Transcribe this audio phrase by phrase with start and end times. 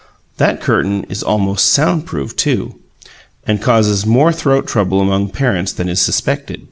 [0.37, 2.73] That curtain is almost sound proof, too,
[3.45, 6.59] and causes more throat trouble among parents than is suspected.